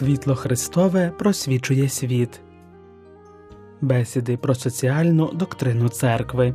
[0.00, 2.40] Світло Христове просвічує світ.
[3.80, 6.54] Бесіди про соціальну доктрину церкви.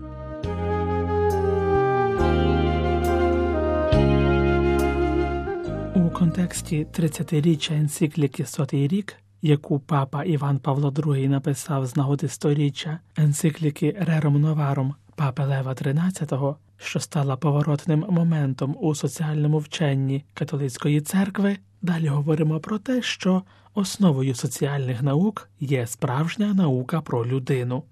[5.96, 13.00] У контексті 30-річчя енцикліки Сотий рік, яку папа Іван Павло II написав з нагоди сторіччя
[13.18, 21.58] енцикліки Рером Новаром папи Лева XIII, що стала поворотним моментом у соціальному вченні католицької церкви,
[21.86, 27.84] далі говоримо про те, що основою соціальних наук є справжня наука про людину.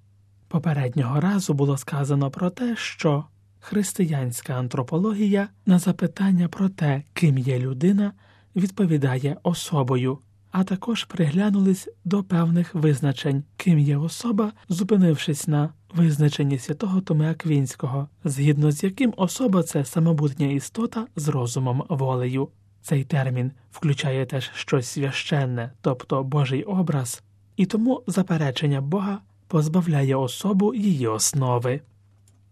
[0.48, 3.26] Попереднього разу було сказано про те, що
[3.60, 8.14] християнська антропологія на запитання про те, ким є людина,
[8.56, 10.20] відповідає особою,
[10.52, 18.08] а також приглянулись до певних визначень, ким є особа, зупинившись на визначенні святого Томи Аквінського,
[18.24, 22.50] згідно з яким особа це самобутня істота з розумом волею.
[22.84, 27.24] Цей термін включає теж щось священне, тобто Божий образ,
[27.58, 31.82] і тому заперечення Бога позбавляє особу її основи.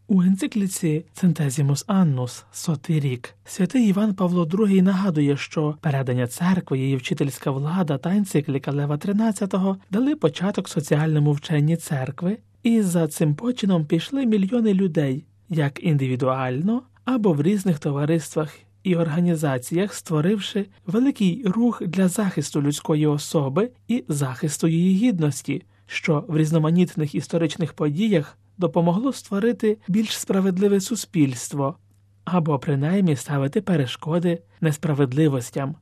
[0.08, 6.96] У енцикліці Центезімус Аннус сотий рік святий Іван Павло II нагадує, що передання церкви, її
[6.96, 13.86] вчительська влада та енцикліка Лева XIII дали початок соціальному вченні церкви, і за цим почином
[13.86, 22.08] пішли мільйони людей як індивідуально або в різних товариствах і організаціях, створивши великий рух для
[22.08, 30.18] захисту людської особи і захисту її гідності, що в різноманітних історичних подіях допомогло створити більш
[30.18, 31.78] справедливе суспільство
[32.26, 35.76] або принаймні ставити перешкоди несправедливостям,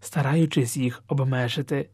[0.00, 1.88] стараючись їх обмежити.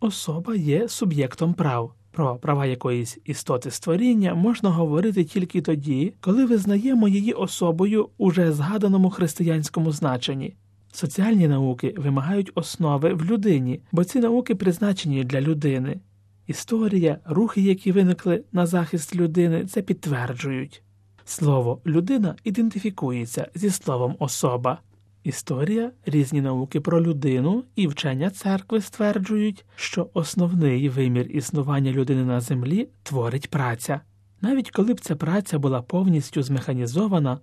[0.00, 1.94] Особа є суб'єктом прав.
[2.12, 9.10] Про права якоїсь істоти створіння можна говорити тільки тоді, коли визнаємо її особою уже згаданому
[9.10, 10.54] християнському значенні.
[10.92, 16.00] Соціальні науки вимагають основи в людині, бо ці науки призначені для людини.
[16.46, 20.82] Історія, рухи, які виникли на захист людини, це підтверджують.
[21.24, 24.78] Слово людина ідентифікується зі словом особа.
[25.24, 32.40] Історія, різні науки про людину і вчення церкви стверджують, що основний вимір існування людини на
[32.40, 34.00] землі творить праця.
[34.40, 37.38] Навіть коли б ця праця була повністю змеханізована,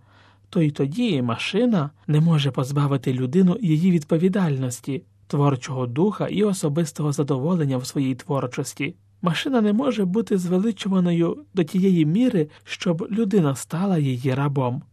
[0.49, 7.77] то й тоді машина не може позбавити людину її відповідальності, творчого духа і особистого задоволення
[7.77, 8.95] в своїй творчості.
[9.21, 14.83] Машина не може бути звеличуваною до тієї міри, щоб людина стала її рабом.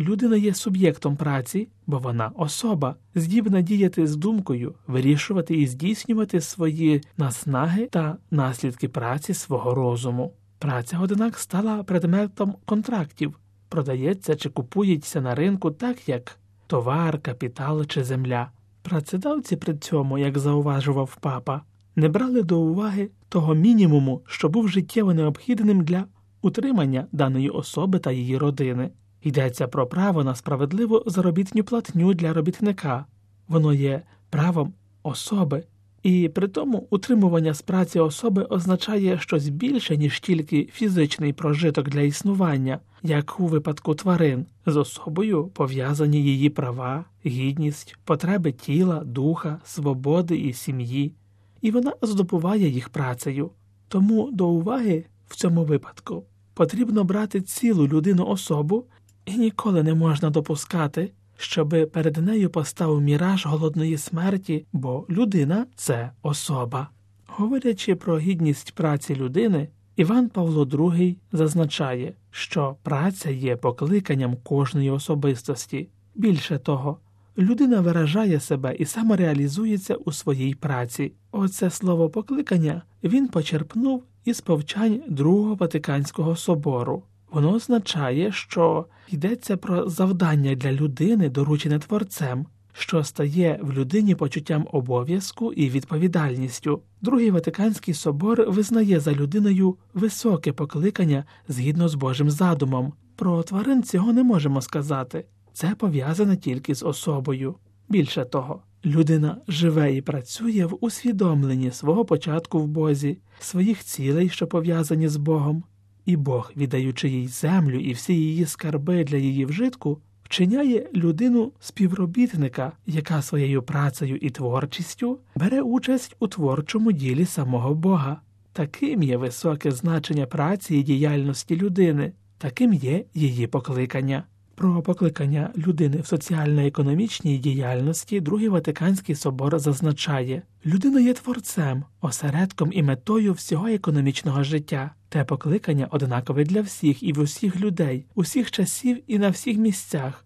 [0.00, 7.02] Людина є суб'єктом праці, бо вона особа, здібна діяти з думкою, вирішувати і здійснювати свої
[7.16, 10.32] наснаги та наслідки праці свого розуму.
[10.58, 18.04] Праця, однак, стала предметом контрактів, продається чи купується на ринку так, як товар, капітал чи
[18.04, 18.50] земля.
[18.82, 21.62] Працедавці при цьому, як зауважував папа,
[21.96, 26.04] не брали до уваги того мінімуму, що був життєво необхідним для
[26.42, 28.90] утримання даної особи та її родини.
[29.26, 33.06] Йдеться про право на справедливу заробітню платню для робітника,
[33.48, 34.72] воно є правом
[35.02, 35.64] особи,
[36.02, 42.00] і при тому утримування з праці особи означає щось більше, ніж тільки фізичний прожиток для
[42.00, 50.36] існування, як у випадку тварин, з особою пов'язані її права, гідність, потреби тіла, духа, свободи
[50.36, 51.12] і сім'ї,
[51.60, 53.50] і вона здобуває їх працею.
[53.88, 58.84] Тому до уваги в цьому випадку потрібно брати цілу людину особу.
[59.26, 66.10] І ніколи не можна допускати, щоби перед нею постав міраж голодної смерті, бо людина це
[66.22, 66.88] особа.
[67.26, 75.88] Говорячи про гідність праці людини, Іван Павло II зазначає, що праця є покликанням кожної особистості.
[76.14, 76.98] Більше того,
[77.38, 81.12] людина виражає себе і самореалізується у своїй праці.
[81.32, 87.02] Оце слово покликання він почерпнув із повчань Другого Ватиканського собору.
[87.30, 94.68] Воно означає, що йдеться про завдання для людини, доручене творцем, що стає в людині почуттям
[94.72, 96.82] обов'язку і відповідальністю.
[97.00, 102.92] Другий Ватиканський собор визнає за людиною високе покликання згідно з Божим задумом.
[103.16, 105.24] Про тварин цього не можемо сказати.
[105.52, 107.54] Це пов'язане тільки з особою.
[107.88, 114.46] Більше того, людина живе і працює в усвідомленні свого початку в Бозі, своїх цілей, що
[114.46, 115.64] пов'язані з Богом
[116.06, 122.72] і Бог, віддаючи їй землю і всі її скарби для її вжитку, вчиняє людину співробітника,
[122.86, 128.20] яка своєю працею і творчістю бере участь у творчому ділі самого Бога.
[128.52, 134.24] Таким є високе значення праці і діяльності людини, таким є її покликання.
[134.54, 142.82] Про покликання людини в соціально-економічній діяльності Другий Ватиканський собор зазначає, людина є творцем, осередком і
[142.82, 144.90] метою всього економічного життя.
[145.08, 150.24] Те покликання однакове для всіх і в усіх людей, усіх часів і на всіх місцях,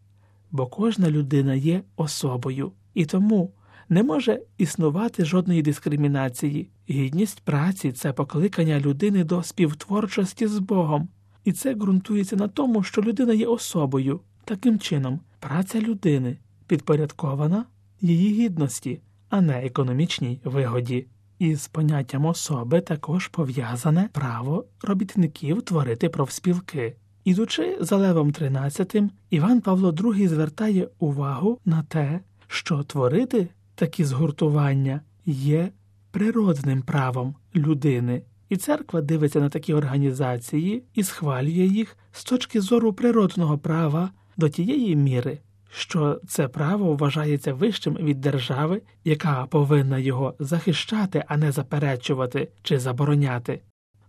[0.51, 3.53] бо кожна людина є особою, і тому
[3.89, 6.71] не може існувати жодної дискримінації.
[6.91, 11.09] Гідність праці це покликання людини до співтворчості з Богом.
[11.45, 14.21] І це ґрунтується на тому, що людина є особою.
[14.45, 17.65] Таким чином, праця людини підпорядкована
[18.01, 21.07] її гідності, а не економічній вигоді.
[21.41, 26.97] Із поняттям особи також пов'язане право робітників творити профспілки.
[27.25, 35.01] Ідучи за Левом XIII, Іван Павло II звертає увагу на те, що творити такі згуртування
[35.27, 35.71] є
[36.11, 38.23] природним правом людини.
[38.49, 44.49] І церква дивиться на такі організації і схвалює їх з точки зору природного права до
[44.49, 45.39] тієї міри,
[45.71, 52.79] що це право вважається вищим від держави, яка повинна його захищати, а не заперечувати чи
[52.79, 53.61] забороняти.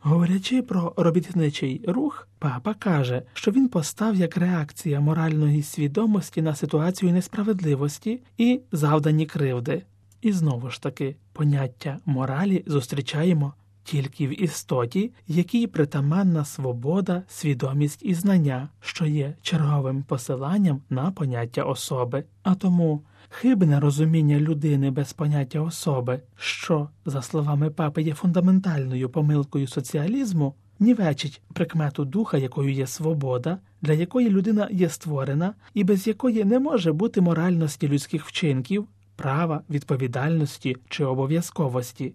[0.04, 7.13] Говорячи про робітничий рух, папа каже, що він постав як реакція моральної свідомості на ситуацію
[7.13, 9.84] несправедливості і завдані кривди.
[10.22, 18.13] І знову ж таки, поняття моралі зустрічаємо тільки в істоті, якій притаманна свобода, свідомість і
[18.13, 25.62] знання, що є черговим посиланням на поняття особи, а тому хибне розуміння людини без поняття
[25.62, 33.57] особи, що, за словами папи, є фундаментальною помилкою соціалізму, нівечить прикмету духа, якою є свобода,
[33.81, 39.62] для якої людина є створена, і без якої не може бути моральності людських вчинків, права,
[39.69, 42.13] відповідальності чи обов'язковості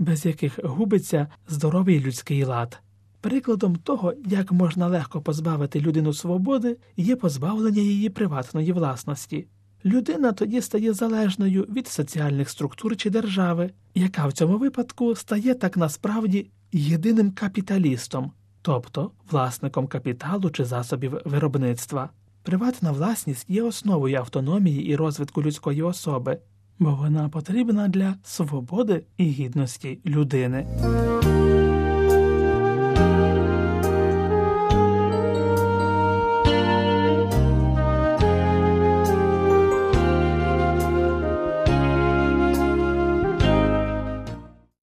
[0.00, 2.78] без яких губиться здоровий людський лад.
[3.20, 9.46] Прикладом того, як можна легко позбавити людину свободи, є позбавлення її приватної власності.
[9.84, 15.76] Людина тоді стає залежною від соціальних структур чи держави, яка в цьому випадку стає так
[15.76, 18.32] насправді єдиним капіталістом,
[18.62, 22.10] тобто власником капіталу чи засобів виробництва.
[22.42, 26.38] Приватна власність є основою автономії і розвитку людської особи
[26.80, 30.66] бо вона потрібна для свободи і гідності людини.